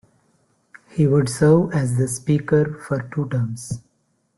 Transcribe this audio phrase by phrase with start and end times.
[0.89, 3.83] He would serve as Speaker for two terms.